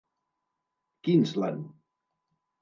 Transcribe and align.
Queensland. 1.03 1.63